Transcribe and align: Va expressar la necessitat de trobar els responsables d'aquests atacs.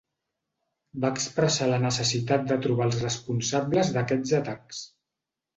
Va 1.03 1.11
expressar 1.15 1.67
la 1.73 1.79
necessitat 1.83 2.49
de 2.53 2.59
trobar 2.65 2.87
els 2.89 2.99
responsables 3.05 3.93
d'aquests 3.99 4.37
atacs. 4.43 4.85